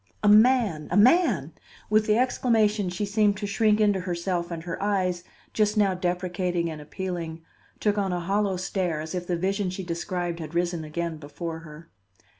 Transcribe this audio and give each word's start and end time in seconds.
"A 0.23 0.27
man! 0.27 0.87
a 0.89 0.97
man!" 0.97 1.53
With 1.87 2.07
the 2.07 2.17
exclamation 2.17 2.89
she 2.89 3.05
seemed 3.05 3.37
to 3.37 3.45
shrink 3.45 3.79
into 3.79 3.99
herself 3.99 4.49
and 4.49 4.63
her 4.63 4.81
eyes, 4.81 5.23
just 5.53 5.77
now 5.77 5.93
deprecating 5.93 6.71
and 6.71 6.81
appealing, 6.81 7.43
took 7.79 7.99
on 7.99 8.11
a 8.11 8.19
hollow 8.19 8.57
stare, 8.57 8.99
as 8.99 9.13
if 9.13 9.27
the 9.27 9.37
vision 9.37 9.69
she 9.69 9.83
described 9.83 10.39
had 10.39 10.55
risen 10.55 10.83
again 10.83 11.17
before 11.17 11.59
her. 11.59 11.91